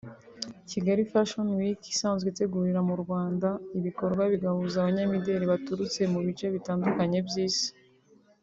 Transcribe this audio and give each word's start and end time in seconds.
Kigali 0.69 1.01
Fashion 1.11 1.47
Week 1.59 1.81
isanzwe 1.93 2.27
itegurira 2.29 2.81
mu 2.89 2.95
Rwanda 3.03 3.49
ibikorwa 3.79 4.23
bigahuza 4.31 4.75
abanyamideli 4.79 5.45
baturutse 5.51 5.99
mu 6.13 6.19
bice 6.25 6.45
bitandukanye 6.55 7.19
by’Isi 7.27 7.69